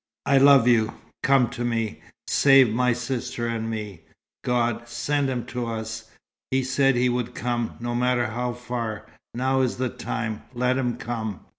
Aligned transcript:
"I 0.25 0.39
love 0.39 0.67
you. 0.67 0.93
Come 1.21 1.51
to 1.51 1.63
me. 1.63 2.01
Save 2.25 2.73
my 2.73 2.91
sister 2.91 3.45
and 3.45 3.69
me. 3.69 4.01
God, 4.43 4.87
send 4.87 5.29
him 5.29 5.45
to 5.53 5.67
us. 5.67 6.09
He 6.49 6.63
said 6.63 6.95
he 6.95 7.07
would 7.07 7.35
come, 7.35 7.75
no 7.79 7.93
matter 7.93 8.25
how 8.25 8.53
far. 8.53 9.05
Now 9.35 9.61
is 9.61 9.77
the 9.77 9.89
time. 9.89 10.41
Let 10.55 10.77
him 10.79 10.97
come." 10.97 11.41